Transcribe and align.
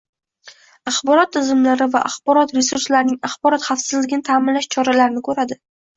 axborot 0.91 1.31
tizimlari 1.35 1.87
va 1.95 2.01
axborot 2.09 2.55
resurslarining 2.57 3.19
axborot 3.31 3.69
xavfsizligini 3.69 4.29
ta’minlash 4.31 4.71
choralarini 4.79 5.25
ko‘radi; 5.29 5.61